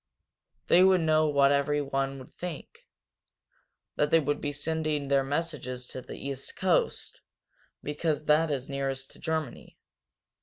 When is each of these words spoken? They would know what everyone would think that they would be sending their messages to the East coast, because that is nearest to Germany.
They 0.65 0.83
would 0.83 1.01
know 1.01 1.27
what 1.27 1.51
everyone 1.51 2.17
would 2.17 2.33
think 2.35 2.87
that 3.97 4.09
they 4.09 4.19
would 4.19 4.41
be 4.41 4.51
sending 4.51 5.07
their 5.09 5.23
messages 5.23 5.85
to 5.89 6.01
the 6.01 6.15
East 6.17 6.55
coast, 6.55 7.21
because 7.83 8.25
that 8.25 8.49
is 8.49 8.67
nearest 8.67 9.11
to 9.11 9.19
Germany. 9.19 9.77